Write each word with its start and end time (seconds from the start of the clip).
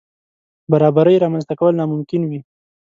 برابرۍ 0.71 1.15
رامنځ 1.23 1.43
ته 1.49 1.53
کول 1.59 1.73
ناممکن 1.79 2.21
وي. 2.29 2.39